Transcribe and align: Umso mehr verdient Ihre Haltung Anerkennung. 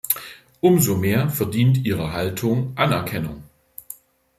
Umso 0.61 0.97
mehr 0.97 1.29
verdient 1.29 1.85
Ihre 1.85 2.11
Haltung 2.11 2.73
Anerkennung. 2.75 3.43